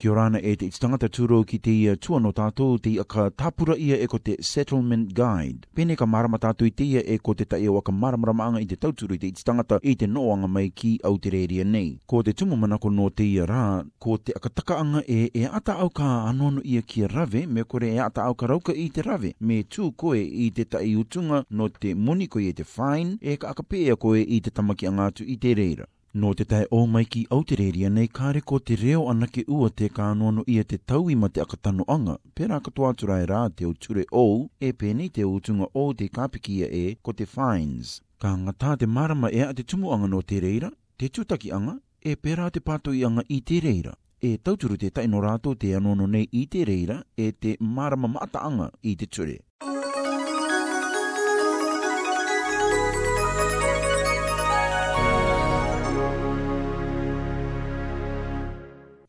Kia 0.00 0.14
rana 0.16 0.40
e 0.40 0.52
te 0.60 0.64
tangata 0.82 1.10
tūro 1.16 1.38
ki 1.48 1.58
te 1.64 1.72
ia 1.76 1.92
tua 2.06 2.18
tātou 2.36 2.78
te 2.80 2.88
ia 2.94 3.02
ka 3.14 3.26
tāpura 3.42 3.74
ia 3.76 3.98
e 4.00 4.06
ko 4.08 4.16
te 4.18 4.36
Settlement 4.50 5.02
Guide. 5.18 5.66
Pene 5.76 5.94
ka 6.00 6.06
marama 6.08 6.38
tātou 6.40 6.64
i 6.64 6.70
te 6.72 6.86
ia 6.88 7.02
e 7.04 7.18
ko 7.20 7.34
te 7.36 7.44
ta 7.44 7.58
ewa 7.60 7.82
ka 7.84 7.92
maramaramaanga 7.92 8.62
i 8.62 8.66
te 8.70 8.76
tauturu 8.80 9.12
i 9.14 9.18
te 9.26 9.30
tangata 9.50 9.76
i 9.82 9.94
te 10.00 10.06
noanga 10.08 10.48
mai 10.48 10.70
ki 10.72 10.94
Aotearea 11.04 11.66
nei. 11.68 12.00
Ko 12.08 12.22
te 12.22 12.32
tumu 12.32 12.56
manako 12.62 12.88
no 12.96 13.10
te 13.10 13.28
ia 13.28 13.44
rā, 13.50 13.60
ko 14.00 14.16
te 14.16 14.32
akatakaanga 14.40 15.04
e 15.06 15.20
e 15.34 15.44
ata 15.60 15.76
au 15.84 15.92
ka 15.92 16.08
anono 16.30 16.64
ia 16.64 16.80
ki 16.80 17.04
rave, 17.12 17.44
me 17.46 17.68
kore 17.74 17.92
e 17.92 18.00
ata 18.06 18.24
au 18.24 18.34
ka 18.40 18.48
rauka 18.54 18.72
i 18.72 18.88
te 18.96 19.04
rave. 19.04 19.34
Me 19.52 19.60
tū 19.68 19.90
koe 19.92 20.16
i 20.16 20.48
te 20.56 20.64
ta 20.64 20.80
utunga 20.80 21.44
no 21.50 21.68
te 21.68 21.92
moniko 21.94 22.40
i 22.40 22.54
te 22.56 22.64
fine, 22.64 23.18
e 23.20 23.36
ka 23.36 23.52
akapea 23.52 24.00
koe 24.00 24.24
i 24.24 24.40
te 24.40 24.48
tamaki 24.50 24.88
angatu 24.88 25.28
i 25.28 25.36
te 25.36 25.54
reira. 25.60 25.92
Nō 26.18 26.30
te 26.34 26.44
tai 26.50 26.64
o 26.74 26.78
mai 26.92 27.04
ki 27.06 27.20
Aotearea 27.34 27.86
nei 27.96 28.08
kāre 28.18 28.40
ko 28.52 28.58
te 28.68 28.74
reo 28.78 29.02
ana 29.10 29.28
ke 29.30 29.44
ua 29.56 29.68
te 29.80 29.86
kānoa 29.96 30.32
no 30.34 30.42
ia 30.54 30.64
te 30.70 30.78
tau 30.92 31.04
i 31.12 31.14
mate 31.16 31.38
akatano 31.42 31.84
anga, 31.94 32.16
pera 32.34 32.56
ka 32.60 32.70
toa 32.74 33.20
rā 33.30 33.42
te 33.56 33.64
uture 33.64 34.02
o, 34.10 34.48
e 34.60 34.72
pēni 34.72 35.08
te 35.12 35.22
utunga 35.24 35.68
o 35.72 35.92
te 35.94 36.08
kāpikia 36.08 36.66
e 36.66 36.96
ko 37.00 37.12
te 37.12 37.24
fines. 37.26 38.00
Ka 38.18 38.34
ngatā 38.36 38.74
te 38.78 38.86
marama 38.86 39.30
e 39.30 39.42
a 39.42 39.52
te 39.54 39.62
anga 39.72 40.06
no 40.08 40.20
te 40.22 40.40
reira, 40.40 40.72
te 40.98 41.08
tutaki 41.08 41.52
anga, 41.52 41.78
e 42.02 42.16
pera 42.16 42.50
te 42.50 42.58
pato 42.60 42.90
anga 42.90 43.22
i 43.28 43.40
te 43.42 43.60
reira. 43.60 43.94
E 44.20 44.36
tauturu 44.38 44.76
te 44.76 44.90
tai 44.90 45.06
no 45.06 45.20
rātou 45.20 45.54
te 45.54 45.76
anono 45.76 46.06
nei 46.08 46.26
i 46.32 46.46
te 46.48 46.64
reira, 46.64 47.04
e 47.16 47.30
te 47.38 47.56
marama 47.60 48.08
mata 48.08 48.42
anga 48.42 48.72
i 48.82 48.96
te 48.96 49.06
ture. 49.06 49.38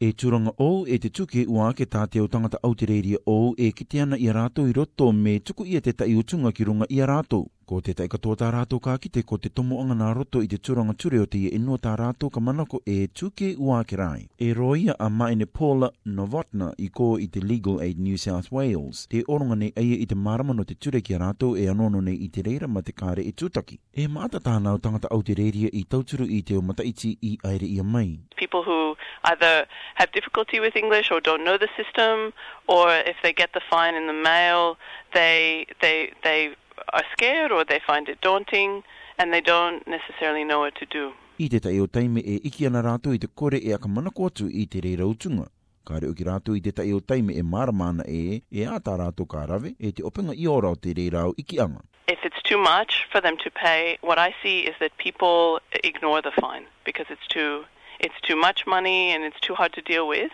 e 0.02 0.14
turanga 0.14 0.52
o 0.58 0.70
e 0.96 0.98
te 1.02 1.10
tuke 1.18 1.42
ua 1.56 1.68
ke 1.80 1.86
tā 1.96 2.08
te 2.14 2.22
tangata 2.36 2.58
au 2.68 2.72
te 2.82 2.88
reiri 2.90 3.12
o 3.34 3.36
e 3.66 3.68
kite 3.82 4.00
ana 4.06 4.18
i 4.28 4.32
rātou 4.38 4.66
i 4.70 4.74
roto 4.78 5.12
me 5.18 5.34
tuku 5.50 5.68
ia 5.74 5.82
te 5.88 5.94
tai 6.00 6.08
utunga 6.22 6.50
ki 6.58 6.66
runga 6.72 6.88
i 6.98 7.02
rātou. 7.12 7.44
Ko 7.72 7.78
te 7.80 7.94
taika 7.96 8.18
tō 8.20 8.34
tā 8.36 8.50
rātou 8.52 8.82
ka 8.84 8.98
kite 9.00 9.22
ko 9.24 9.38
te 9.40 9.48
tomo 9.48 9.78
anga 9.80 9.96
nā 9.96 10.10
roto 10.12 10.42
i 10.44 10.48
te 10.52 10.58
tūranga 10.60 10.92
ture 11.00 11.22
o 11.24 11.26
te 11.32 11.38
ia 11.40 11.54
inua 11.56 11.78
tā 11.80 11.94
rātou 11.96 12.28
ka 12.28 12.42
manako 12.44 12.82
e 12.84 13.06
tūke 13.16 13.54
ua 13.64 13.78
ke 13.88 13.96
rai. 13.96 14.26
E 14.44 14.50
roia 14.58 14.92
a 15.00 15.08
maine 15.08 15.48
Paula 15.48 15.88
Novotna 16.04 16.74
i 16.84 16.90
ko 17.00 17.14
i 17.16 17.30
te 17.32 17.40
Legal 17.40 17.80
Aid 17.80 17.96
New 18.04 18.18
South 18.20 18.50
Wales. 18.52 19.06
Te 19.08 19.22
oronga 19.32 19.56
nei 19.62 19.72
aia 19.80 20.02
i 20.04 20.08
te 20.10 20.18
marama 20.20 20.52
no 20.58 20.66
te 20.68 20.76
ture 20.84 21.00
ki 21.00 21.16
a 21.16 21.22
rātou 21.24 21.56
e 21.56 21.70
anono 21.72 22.02
nei 22.04 22.20
i 22.26 22.28
te 22.28 22.44
reira 22.44 22.68
ma 22.68 22.84
te 22.84 22.92
kāre 22.92 23.24
e 23.24 23.32
tūtaki. 23.40 23.80
E 23.96 24.08
maata 24.12 24.44
tānau 24.44 24.82
tangata 24.84 25.08
au 25.16 25.24
te 25.24 25.40
reiria 25.40 25.72
i 25.72 25.86
tauturu 25.88 26.28
i 26.28 26.42
te 26.44 26.60
o 26.60 26.60
mataiti 26.74 27.14
i 27.32 27.38
aere 27.48 27.70
ia 27.72 27.88
mai. 27.88 28.18
People 28.36 28.68
who 28.68 28.98
either 29.32 29.64
have 29.96 30.12
difficulty 30.12 30.60
with 30.60 30.76
English 30.76 31.08
or 31.10 31.22
don't 31.24 31.46
know 31.48 31.56
the 31.58 31.72
system 31.80 32.34
or 32.68 32.92
if 32.92 33.16
they 33.24 33.32
get 33.32 33.54
the 33.56 33.64
fine 33.72 33.96
in 33.96 34.08
the 34.08 34.20
mail, 34.30 34.76
they, 35.14 35.66
they, 35.82 36.12
they 36.26 36.52
are 36.94 37.04
scared 37.12 37.52
or 37.52 37.64
they 37.66 37.80
find 37.86 38.10
it 38.10 38.20
daunting 38.22 38.84
and 39.18 39.34
they 39.34 39.42
don't 39.42 39.88
necessarily 39.88 40.44
know 40.44 40.60
what 40.60 40.76
to 40.76 40.86
do. 40.86 41.12
I 41.40 41.48
te 41.50 41.60
tai 41.60 41.80
o 41.80 41.88
taime 41.88 42.20
e 42.22 42.40
iki 42.44 42.66
ana 42.70 42.82
rātou 42.86 43.14
i 43.14 43.18
te 43.24 43.28
kore 43.28 43.58
e 43.58 43.74
aka 43.74 43.88
manako 43.90 44.28
atu 44.30 44.48
i 44.48 44.66
te 44.68 44.82
rei 44.86 44.96
rautunga. 45.00 45.48
Ka 45.90 45.98
reo 46.04 46.14
ki 46.14 46.24
rātou 46.28 46.56
i 46.56 46.60
te 46.62 46.72
tai 46.80 46.92
o 46.94 47.00
taime 47.00 47.32
e 47.34 47.42
maramana 47.42 48.06
e 48.08 48.42
e 48.52 48.66
ātā 48.70 48.94
rātou 49.02 49.26
kā 49.26 49.48
rave 49.50 49.72
e 49.80 49.92
te 49.92 50.04
openga 50.06 50.36
i 50.38 50.46
ora 50.54 50.70
o 50.70 50.76
te 50.78 50.94
rei 51.00 51.08
rau 51.16 51.32
iki 51.42 51.60
anga. 51.60 51.82
If 52.08 52.20
it's 52.24 52.42
too 52.44 52.58
much 52.60 53.08
for 53.12 53.22
them 53.22 53.38
to 53.44 53.50
pay, 53.50 53.98
what 54.02 54.20
I 54.20 54.36
see 54.44 54.60
is 54.62 54.76
that 54.80 54.96
people 54.98 55.60
ignore 55.84 56.22
the 56.22 56.32
fine 56.42 56.66
because 56.86 57.06
it's 57.10 57.26
too, 57.28 57.64
it's 58.00 58.20
too 58.22 58.36
much 58.36 58.68
money 58.68 59.12
and 59.12 59.24
it's 59.24 59.40
too 59.40 59.56
hard 59.56 59.74
to 59.74 59.82
deal 59.82 60.08
with. 60.08 60.30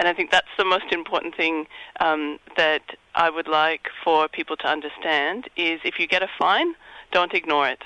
And 0.00 0.08
I 0.08 0.14
think 0.14 0.30
that's 0.30 0.48
the 0.56 0.64
most 0.64 0.86
important 0.92 1.36
thing 1.36 1.66
um, 2.00 2.38
that 2.56 2.80
I 3.14 3.28
would 3.28 3.46
like 3.46 3.90
for 4.02 4.28
people 4.28 4.56
to 4.56 4.66
understand 4.66 5.50
is 5.58 5.78
if 5.84 5.98
you 6.00 6.06
get 6.06 6.22
a 6.22 6.30
fine, 6.38 6.74
don't 7.12 7.34
ignore 7.34 7.68
it 7.68 7.82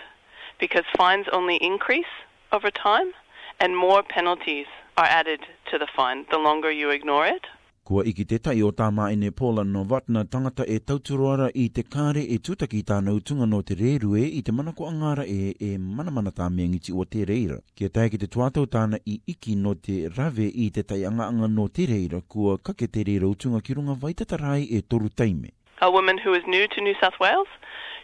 because 0.61 0.85
fines 0.97 1.27
only 1.33 1.57
increase 1.57 2.13
over 2.53 2.71
time 2.71 3.11
and 3.59 3.77
more 3.77 4.05
penalties 4.05 4.67
are 4.97 5.07
added 5.07 5.41
to 5.73 5.77
the 5.79 5.89
fine 5.97 6.25
the 6.31 6.39
longer 6.39 6.71
you 6.71 6.91
ignore 6.91 7.27
it. 7.27 7.47
Kua 7.85 8.05
iki 8.09 8.25
te 8.25 8.39
tai 8.41 8.63
o 8.65 8.69
tā 8.73 8.87
mai 8.97 9.13
ne 9.21 9.29
pola 9.39 9.61
no 9.71 9.81
vatna 9.89 10.23
tangata 10.35 10.65
e 10.75 10.79
tauturoara 10.91 11.49
i 11.63 11.67
te 11.79 11.83
kāre 11.95 12.23
e 12.33 12.39
tūtaki 12.47 12.79
tā 12.91 12.97
nautunga 13.09 13.45
no 13.51 13.59
te 13.71 13.77
rērue 13.81 14.23
i 14.39 14.41
te 14.47 14.55
manako 14.61 14.87
angara 14.91 15.27
e 15.33 15.51
e 15.51 15.69
manamana 15.99 16.33
tā 16.39 16.47
miangiti 16.55 16.95
o 16.97 17.05
te 17.15 17.27
reira. 17.33 17.59
Kia 17.77 17.93
tai 17.99 18.07
ki 18.15 18.21
te 18.25 18.31
tuatau 18.37 18.65
tāna 18.77 19.01
i 19.05 19.19
iki 19.35 19.57
no 19.67 19.75
te 19.89 19.99
rave 20.17 20.49
i 20.65 20.71
te 20.73 20.81
tai 20.93 21.03
anganga 21.11 21.51
no 21.59 21.69
te 21.81 21.85
reira 21.93 22.23
kua 22.37 22.57
kake 22.71 22.89
te 22.97 23.05
reira 23.11 23.29
utunga 23.35 23.61
ki 23.69 23.77
runga 23.81 23.99
vaitatarai 24.07 24.65
e 24.65 24.81
toru 24.95 25.13
taime. 25.23 25.51
A 25.83 25.91
woman 25.99 26.17
who 26.25 26.33
is 26.41 26.49
new 26.57 26.67
to 26.77 26.81
New 26.89 26.97
South 27.03 27.21
Wales, 27.21 27.53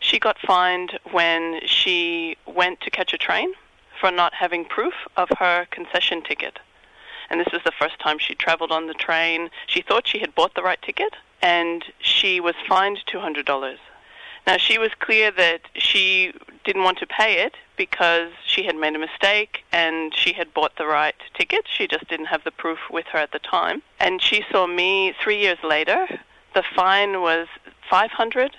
she 0.01 0.19
got 0.19 0.37
fined 0.47 0.99
when 1.17 1.51
she 1.65 1.97
went 2.61 2.83
to 2.83 2.91
catch 2.91 3.15
a 3.17 3.23
train 3.27 3.55
for 3.99 4.11
not 4.11 4.35
having 4.45 4.67
proof 4.67 5.07
of 5.17 5.33
her 5.39 5.65
concession 5.73 6.21
ticket. 6.23 6.61
and 7.31 7.41
this 7.41 7.47
was 7.53 7.63
the 7.65 7.73
first 7.81 7.99
time 8.01 8.19
she 8.19 8.35
travelled 8.35 8.73
on 8.73 8.89
the 8.89 8.95
train. 8.95 9.49
She 9.69 9.83
thought 9.83 10.07
she 10.07 10.19
had 10.19 10.35
bought 10.35 10.55
the 10.55 10.63
right 10.63 10.83
ticket, 10.83 11.15
and 11.41 11.85
she 12.01 12.41
was 12.41 12.55
fined 12.69 12.99
$200. 13.11 13.77
Now, 14.47 14.57
she 14.57 14.79
was 14.79 14.91
clear 14.99 15.31
that 15.31 15.61
she 15.77 16.33
didn't 16.65 16.83
want 16.83 16.99
to 16.99 17.07
pay 17.07 17.43
it 17.45 17.55
because 17.77 18.31
she 18.47 18.65
had 18.65 18.75
made 18.75 18.97
a 18.97 18.99
mistake 18.99 19.65
and 19.71 20.15
she 20.17 20.33
had 20.33 20.53
bought 20.53 20.73
the 20.77 20.87
right 20.87 21.15
ticket. 21.35 21.67
She 21.73 21.87
just 21.87 22.09
didn't 22.09 22.27
have 22.27 22.43
the 22.45 22.51
proof 22.51 22.79
with 22.91 23.05
her 23.13 23.19
at 23.19 23.33
the 23.33 23.39
time. 23.39 23.83
And 24.01 24.21
she 24.21 24.43
saw 24.51 24.67
me 24.67 25.15
three 25.23 25.39
years 25.39 25.59
later. 25.63 26.07
The 26.55 26.63
fine 26.75 27.21
was 27.21 27.49
$565 27.93 28.51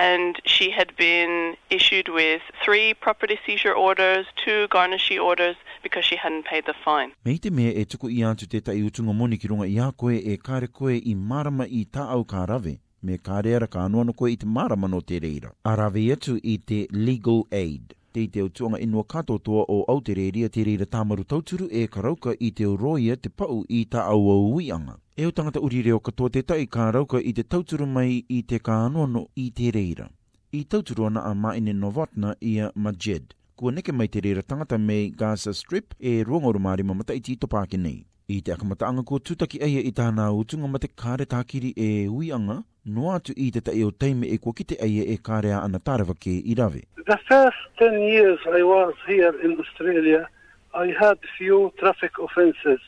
and 0.00 0.40
she 0.44 0.70
had 0.70 0.94
been 0.96 1.56
issued 1.70 2.08
with 2.08 2.42
three 2.64 2.94
property 2.94 3.38
seizure 3.46 3.74
orders, 3.74 4.26
two 4.44 4.66
garnishee 4.68 5.22
orders, 5.22 5.56
because 5.82 6.04
she 6.04 6.16
hadn't 6.16 6.44
paid 6.44 6.64
the 6.66 6.74
fine. 6.84 7.10
Me 7.24 7.38
te 7.38 7.50
mea 7.50 7.72
e 7.74 7.84
tuku 7.84 8.08
i 8.10 8.24
atu 8.24 8.48
te 8.48 8.60
tai 8.60 8.82
utunga 8.82 9.12
moni 9.12 9.38
ki 9.38 9.48
runga 9.48 9.66
i 9.66 9.78
a 9.78 9.90
koe 9.92 10.16
e 10.16 10.36
kare 10.36 10.66
koe 10.68 10.96
i 10.96 11.14
marama 11.14 11.66
i 11.80 11.84
ta 11.90 12.06
au 12.10 12.24
ka 12.24 12.44
rave 12.46 12.78
me 13.02 13.18
ka 13.18 13.40
reara 13.46 13.66
ka 13.68 13.84
anua 13.84 14.12
koe 14.14 14.32
i 14.32 14.36
te 14.36 14.46
marama 14.46 14.86
no 14.88 15.00
te 15.00 15.18
reira. 15.20 15.52
A 15.64 15.76
rave 15.82 16.06
atu 16.12 16.38
i 16.44 16.56
te 16.66 16.80
legal 16.90 17.44
aid. 17.52 17.94
Te 18.12 18.22
i 18.24 18.28
te 18.28 18.42
utunga 18.42 18.80
inua 18.80 19.04
katoa 19.04 19.64
o 19.68 19.78
Aotearea 19.88 20.48
te 20.48 20.64
reira 20.64 20.86
tamaru 20.86 21.24
tauturu 21.24 21.68
e 21.70 21.86
karauka 21.86 22.32
i 22.40 22.50
te 22.50 22.64
roia 22.64 23.16
te 23.16 23.28
pau 23.28 23.60
i 23.68 23.84
ta 23.84 24.06
au 24.06 24.22
au 24.30 24.54
uianga. 24.54 24.96
E 25.16 25.26
o 25.26 25.30
tangata 25.30 25.60
uri 25.60 25.82
reo 25.82 26.00
katoa 26.00 26.30
te 26.30 26.42
tai 26.42 26.66
ka 26.66 26.90
rauka 26.94 27.18
i 27.20 27.32
te 27.32 27.42
tauturu 27.42 27.86
mai 27.86 28.24
i 28.28 28.42
te 28.42 28.58
ka 28.58 28.80
anua 28.86 29.26
i 29.36 29.50
te 29.50 29.70
reira. 29.70 30.08
I 30.52 30.64
tauturu 30.64 31.06
ana 31.10 31.22
a 31.30 31.34
maine 31.34 31.72
Novotna 31.72 32.34
ia 32.40 32.70
Majid 32.74 33.34
kua 33.58 33.72
neke 33.74 33.90
mai 33.92 34.04
te 34.08 34.20
rira 34.22 34.42
tangata 34.42 34.76
mei 34.78 35.08
Gaza 35.10 35.50
Strip 35.54 35.86
e 35.98 36.22
ruangoro 36.24 36.58
maari 36.62 36.84
mamata 36.86 37.14
i 37.14 37.18
tito 37.20 37.48
pāke 37.50 37.74
nei. 37.80 38.04
I 38.30 38.36
te 38.40 38.52
akamata 38.54 38.86
anga 38.86 39.02
kua 39.08 39.18
tutaki 39.18 39.58
aia 39.66 39.80
i 39.82 39.90
tāna 39.98 40.28
utunga 40.38 40.68
ma 40.70 40.78
te 40.78 40.86
kāre 41.02 41.26
tākiri 41.26 41.72
e 41.74 41.88
ui 42.06 42.30
anga, 42.36 42.60
no 42.86 43.08
atu 43.10 43.34
i 43.34 43.48
te 43.56 43.62
tae 43.66 43.82
o 43.82 43.90
teime 43.90 44.30
e 44.30 44.38
kua 44.44 44.54
kite 44.60 44.78
aia 44.86 45.06
e 45.10 45.16
kārea 45.28 45.58
ana 45.64 45.80
tārewa 45.88 46.14
ke 46.14 46.36
i 46.38 46.54
rave. 46.60 46.84
The 47.10 47.18
first 47.26 47.64
10 47.82 47.98
years 48.06 48.38
I 48.52 48.62
was 48.62 48.94
here 49.08 49.34
in 49.42 49.58
Australia, 49.64 50.28
I 50.72 50.94
had 51.00 51.18
few 51.36 51.72
traffic 51.82 52.22
offences 52.28 52.78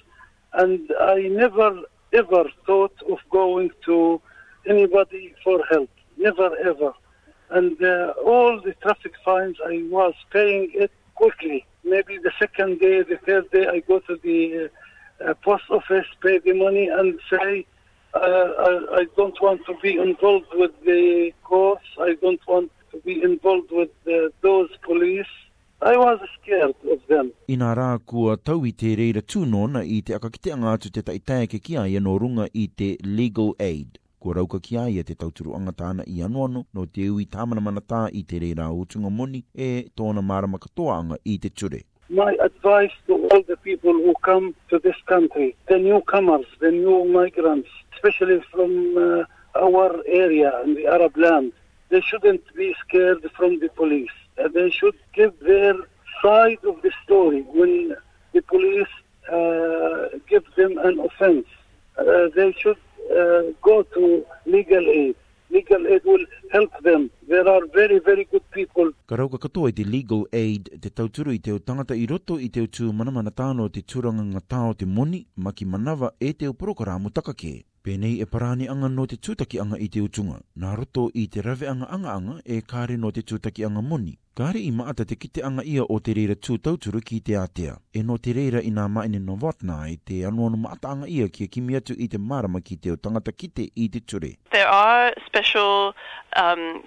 and 0.53 0.95
I 1.01 1.17
never 1.43 1.73
ever 2.13 2.45
thought 2.69 2.95
of 3.11 3.19
going 3.33 3.71
to 3.89 4.23
anybody 4.69 5.35
for 5.43 5.59
help. 5.75 5.91
Never 6.17 6.53
ever 6.65 6.95
and 7.53 7.83
uh, 7.83 8.15
all 8.25 8.61
the 8.65 8.75
traffic 8.81 9.13
fines 9.25 9.57
I 9.67 9.83
was 9.91 10.15
paying 10.33 10.71
it 10.75 10.93
quickly. 11.15 11.67
Maybe 11.85 12.19
the 12.19 12.33
second 12.39 12.81
day, 12.81 13.03
the 13.03 13.19
third 13.27 13.51
day, 13.51 13.67
I 13.67 13.81
go 13.81 13.99
to 14.01 14.17
the 14.23 14.71
uh, 15.25 15.31
uh, 15.31 15.35
post 15.45 15.65
office, 15.71 16.07
pay 16.23 16.39
the 16.39 16.53
money, 16.53 16.89
and 16.89 17.19
say, 17.31 17.67
uh, 18.15 18.19
I, 18.19 18.79
I 19.01 19.05
don't 19.17 19.37
want 19.43 19.61
to 19.67 19.75
be 19.83 19.99
involved 19.99 20.47
with 20.55 20.73
the 20.85 21.33
courts. 21.45 21.85
I 22.01 22.15
don't 22.21 22.41
want 22.47 22.71
to 22.93 22.99
be 22.99 23.23
involved 23.23 23.71
with 23.71 23.91
the, 24.05 24.31
those 24.43 24.69
police. 24.83 25.27
I 25.83 25.97
was 25.97 26.21
scared 26.43 26.75
of 26.93 27.01
them. 27.09 27.33
I 27.49 27.57
nā 27.57 27.71
rā 27.77 27.97
kua 28.05 28.37
tau 28.37 28.67
i 28.69 28.73
te 28.77 28.91
reira 28.99 29.23
tūnona 29.25 29.81
i 29.99 30.03
te 30.05 30.13
akakiteanga 30.13 30.75
atu 30.77 30.91
te 30.93 31.01
taitae 31.07 31.47
ke 31.55 31.61
kia 31.69 31.87
i 31.89 31.95
anō 31.97 32.19
runga 32.21 32.51
i 32.53 32.67
te 32.77 32.91
legal 33.03 33.55
aid. 33.59 33.97
Ko 34.21 34.33
rauka 34.37 34.59
ki 34.61 34.77
ai 34.77 34.99
e 35.01 35.03
te 35.09 35.15
tauturu 35.17 35.55
angatana 35.57 36.05
i 36.05 36.17
anuano 36.25 36.61
no 36.77 36.83
te 36.97 37.05
ui 37.11 37.25
tāmana 37.35 37.63
manatā 37.65 38.01
i 38.13 38.21
te 38.33 38.37
reira 38.43 38.67
o 38.69 38.83
tunga 38.85 39.09
moni 39.19 39.39
e 39.67 39.87
tōna 39.97 40.21
marama 40.31 40.59
katoanga 40.65 41.17
i 41.35 41.39
te 41.45 41.49
ture. 41.61 41.81
My 42.11 42.35
advice 42.47 42.93
to 43.07 43.15
all 43.31 43.41
the 43.53 43.57
people 43.69 43.95
who 44.05 44.13
come 44.29 44.55
to 44.69 44.79
this 44.87 44.97
country, 45.13 45.57
the 45.71 45.79
newcomers, 45.79 46.45
the 46.61 46.71
new 46.71 46.99
migrants, 47.15 47.69
especially 47.95 48.41
from 48.53 48.69
uh, 48.99 49.25
our 49.59 49.91
area 50.07 50.53
and 50.65 50.77
the 50.77 50.87
Arab 50.87 51.17
land, 51.17 51.53
they 51.89 52.03
shouldn't 52.03 52.43
be 52.55 52.75
scared 52.85 53.25
from 53.39 53.59
the 53.61 53.71
police. 53.71 54.17
Uh, 54.39 54.49
they 54.49 54.69
should 54.69 54.99
give 55.15 55.33
their 55.41 55.73
side 56.23 56.59
of 56.69 56.77
the 56.83 56.93
story 57.05 57.41
when 57.55 57.97
the 58.35 58.43
police 58.43 58.93
uh, 59.33 60.19
give 60.29 60.45
them 60.59 60.77
an 60.79 60.99
offense. 61.01 61.47
Uh, 61.97 62.29
they 62.37 62.53
should 62.61 62.77
uh, 63.11 63.53
go 63.63 63.83
to 63.85 64.25
legal 64.47 64.85
aid. 64.89 65.17
Legal 65.51 65.85
aid 65.87 66.03
will 66.05 66.25
help 66.53 66.71
them. 66.83 67.11
There 67.29 67.47
are 67.49 67.63
very, 67.75 67.99
very 67.99 68.25
good 68.33 68.45
people. 68.53 68.93
Ka 69.07 69.17
rauka 69.17 69.39
katoa 69.39 69.69
i 69.69 69.73
te 69.73 69.85
legal 69.85 70.25
aid, 70.33 70.71
te 70.81 70.91
tauturu 70.91 71.33
i 71.35 71.39
te 71.39 71.59
tangata 71.59 71.95
i 71.95 72.07
roto 72.07 72.39
i 72.39 72.49
te 72.49 72.63
o 72.63 72.69
tū 72.71 72.93
manamana 72.93 73.31
tāno 73.35 73.67
te 73.73 73.83
tūranga 73.83 74.23
ngatao 74.37 74.75
te 74.79 74.87
moni, 74.87 75.25
maki 75.39 75.67
manawa 75.67 76.13
e 76.21 76.33
te 76.33 76.47
o 76.49 76.53
mutakake. 76.55 77.13
takake. 77.13 77.65
Pēnei 77.87 78.19
e 78.23 78.27
parāni 78.29 78.67
anga 78.71 78.89
no 78.93 79.05
te 79.11 79.17
tūtaki 79.27 79.57
anga 79.63 79.79
i 79.81 79.87
te 79.93 80.01
utunga, 80.05 80.35
nā 80.65 80.71
roto 80.81 81.07
i 81.17 81.23
te 81.37 81.41
rave 81.47 81.65
anga 81.71 81.87
anga 81.97 82.13
anga 82.15 82.35
e 82.45 82.59
kāre 82.73 82.99
no 83.05 83.09
te 83.19 83.23
tūtaki 83.31 83.65
anga 83.69 83.81
moni. 83.87 84.19
Kāre 84.41 84.61
i 84.61 84.69
maata 84.81 85.07
te 85.13 85.17
kite 85.23 85.41
anga 85.49 85.63
ia 85.69 85.87
o 85.87 85.95
te 86.07 86.13
reira 86.19 86.35
tūtauturu 86.49 87.01
ki 87.11 87.21
te 87.29 87.39
atea. 87.45 87.79
E 87.97 88.03
no 88.11 88.19
te 88.27 88.35
reira 88.37 88.61
i 88.61 88.69
nā 88.77 88.85
maine 88.97 89.21
no 89.31 89.39
watna 89.47 89.79
e 89.89 89.95
te 90.11 90.19
anuono 90.29 90.61
maata 90.67 90.93
anga 90.93 91.09
ia 91.15 91.29
kia 91.33 91.49
kimi 91.57 91.79
atu 91.81 91.97
i 91.97 92.09
te 92.15 92.21
marama 92.27 92.61
ki 92.61 92.77
te 92.77 92.93
o 92.95 92.99
tangata 93.07 93.33
kite 93.33 93.71
i 93.75 93.89
te 93.97 94.03
ture. 94.13 94.35
There 94.53 94.69
are 94.83 95.15
special 95.25 95.95
um, 96.37 96.83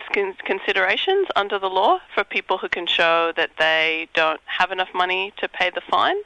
considerations 0.45 1.27
under 1.35 1.57
the 1.57 1.73
law 1.79 1.97
for 2.13 2.23
people 2.23 2.59
who 2.61 2.69
can 2.69 2.85
show 2.85 3.33
that 3.35 3.49
they 3.57 4.07
don't 4.13 4.39
have 4.45 4.71
enough 4.71 4.93
money 4.93 5.33
to 5.41 5.49
pay 5.49 5.71
the 5.73 5.81
fine 5.89 6.21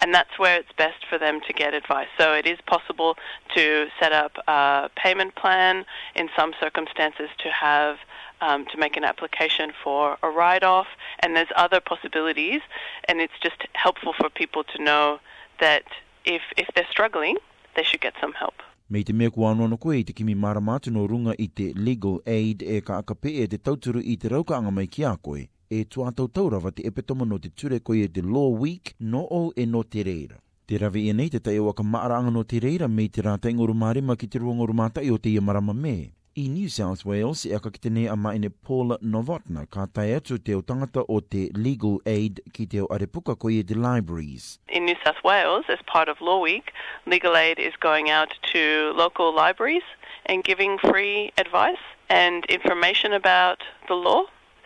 and 0.00 0.14
that's 0.14 0.38
where 0.38 0.58
it's 0.58 0.72
best 0.76 1.04
for 1.08 1.18
them 1.18 1.40
to 1.46 1.52
get 1.52 1.74
advice. 1.74 2.08
So 2.18 2.32
it 2.34 2.46
is 2.46 2.58
possible 2.66 3.16
to 3.54 3.86
set 4.00 4.12
up 4.12 4.32
a 4.48 4.90
payment 4.96 5.34
plan 5.34 5.84
in 6.14 6.28
some 6.36 6.52
circumstances 6.60 7.28
to 7.38 7.50
have 7.50 7.96
um, 8.40 8.66
to 8.66 8.76
make 8.78 8.96
an 8.98 9.04
application 9.04 9.72
for 9.82 10.18
a 10.22 10.28
write-off, 10.28 10.86
and 11.20 11.34
there's 11.34 11.48
other 11.56 11.80
possibilities. 11.80 12.60
And 13.08 13.20
it's 13.20 13.32
just 13.42 13.62
helpful 13.72 14.12
for 14.18 14.28
people 14.28 14.62
to 14.76 14.82
know 14.82 15.20
that 15.60 15.84
if 16.24 16.42
if 16.56 16.68
they're 16.74 16.90
struggling, 16.90 17.36
they 17.76 17.82
should 17.82 18.00
get 18.00 18.14
some 18.20 18.32
help. 18.34 18.54
Me 18.90 19.02
te 19.02 19.12
mea 19.12 19.30
kua 19.30 19.50
anuana 19.52 19.80
koe 19.80 19.96
i 19.98 20.02
te 20.02 20.12
kimi 20.12 20.34
maramātu 20.34 20.92
no 20.92 21.06
runga 21.08 21.34
i 21.40 21.46
te 21.54 21.72
legal 21.74 22.20
aid 22.26 22.62
e 22.62 22.80
ka 22.80 23.00
akape 23.02 23.30
e 23.30 23.46
te 23.46 23.58
tauturu 23.58 24.02
i 24.12 24.16
te 24.16 24.28
raukaanga 24.28 24.70
mai 24.72 24.86
ki 24.86 25.02
a 25.04 25.16
koe 25.16 25.48
e 25.70 25.84
tua 25.88 26.12
tau 26.12 26.28
taurawa 26.28 26.70
te 26.70 26.82
epitoma 26.86 27.26
no 27.26 27.38
te 27.40 27.50
ture 27.50 27.80
koe 27.80 28.02
e 28.04 28.08
te 28.08 28.22
Law 28.22 28.54
Week 28.56 28.94
no 29.00 29.18
o 29.30 29.52
e 29.56 29.64
no 29.66 29.82
te 29.82 30.02
reira. 30.04 30.36
Te 30.66 30.78
ravi 30.78 31.08
e 31.08 31.12
nei 31.12 31.28
te 31.28 31.38
tai 31.40 31.58
o 31.58 31.72
maaranga 31.72 32.30
no 32.32 32.42
te 32.44 32.60
reira 32.60 32.86
mei 32.88 33.08
te 33.08 33.20
rātai 33.22 33.52
ngoro 33.54 33.74
marima 33.74 34.16
ki 34.16 34.26
te 34.28 34.38
ruangoro 34.38 34.72
mātai 34.74 35.10
o 35.10 35.16
te 35.18 35.28
ia 35.30 35.40
marama 35.40 35.74
me. 35.74 36.12
I 36.38 36.48
New 36.48 36.68
South 36.68 37.02
Wales, 37.06 37.46
e 37.46 37.54
aka 37.54 37.70
ki 37.70 37.80
te 37.80 37.88
nei 37.88 38.06
a 38.06 38.14
maine 38.14 38.50
Paula 38.50 38.98
Novotna, 39.00 39.62
ka 39.70 39.86
tai 39.88 40.10
atu 40.12 40.36
te 40.38 40.52
o 40.54 40.60
tangata 40.60 41.02
o 41.08 41.20
te 41.22 41.46
legal 41.56 41.96
aid 42.04 42.42
ki 42.52 42.66
te 42.66 42.80
o 42.80 42.86
arepuka 42.92 43.36
koe 43.38 43.54
e 43.56 43.62
te 43.64 43.74
libraries. 43.74 44.58
In 44.68 44.84
New 44.84 44.96
South 45.02 45.16
Wales, 45.24 45.64
as 45.72 45.80
part 45.86 46.10
of 46.10 46.20
Law 46.20 46.38
Week, 46.42 46.68
legal 47.06 47.34
aid 47.38 47.58
is 47.58 47.72
going 47.80 48.10
out 48.10 48.36
to 48.52 48.92
local 48.94 49.34
libraries 49.34 49.86
and 50.26 50.44
giving 50.44 50.76
free 50.76 51.32
advice 51.38 51.80
and 52.10 52.44
information 52.50 53.14
about 53.14 53.62
the 53.88 53.94
law. 53.94 54.24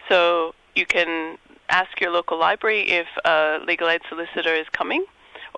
So 0.08 0.54
you 0.80 0.86
can 0.86 1.36
ask 1.68 2.00
your 2.00 2.10
local 2.10 2.38
library 2.38 2.88
if 2.88 3.06
a 3.26 3.58
legal 3.66 3.86
aid 3.90 4.00
solicitor 4.08 4.54
is 4.54 4.66
coming, 4.72 5.04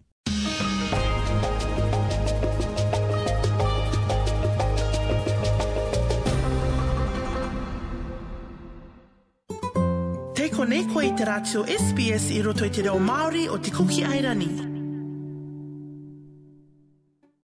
Te 10.38 10.46
kone 10.54 10.84
koe 10.94 11.02
i 11.02 11.16
te 11.18 11.26
rātio 11.26 11.64
SBS 11.66 12.30
i 12.30 12.42
roto 12.46 12.64
i 12.64 12.70
te 12.70 12.70
reo 12.70 12.70
Māori 12.70 12.70
o 12.70 12.70
te 12.70 12.70
kuki 12.70 12.70
airani. 12.70 12.70
Te 12.70 12.70
kone 12.70 12.70
koe 12.70 12.70
i 12.70 12.70
te 12.70 12.70
rātio 12.70 12.70
SBS 12.70 12.70
i 12.70 12.70
roto 12.70 12.70
i 12.70 12.70
te 12.70 12.82
reo 12.82 12.98
Māori 12.98 13.48
o 13.50 13.58
te 13.58 13.74
kuki 13.74 14.04
airani. 14.22 14.71